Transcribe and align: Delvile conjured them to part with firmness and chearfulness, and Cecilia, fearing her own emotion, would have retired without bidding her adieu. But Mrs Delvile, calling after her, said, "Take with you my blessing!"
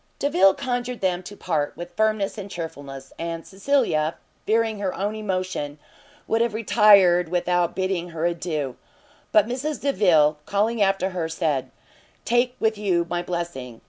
Delvile 0.17 0.55
conjured 0.55 0.99
them 0.99 1.21
to 1.21 1.37
part 1.37 1.77
with 1.77 1.95
firmness 1.95 2.35
and 2.35 2.49
chearfulness, 2.49 3.13
and 3.19 3.45
Cecilia, 3.45 4.15
fearing 4.47 4.79
her 4.79 4.95
own 4.95 5.13
emotion, 5.15 5.77
would 6.27 6.41
have 6.41 6.55
retired 6.55 7.29
without 7.29 7.75
bidding 7.75 8.09
her 8.09 8.25
adieu. 8.25 8.77
But 9.31 9.45
Mrs 9.45 9.79
Delvile, 9.79 10.39
calling 10.47 10.81
after 10.81 11.11
her, 11.11 11.29
said, 11.29 11.69
"Take 12.25 12.55
with 12.59 12.79
you 12.79 13.05
my 13.11 13.21
blessing!" 13.21 13.79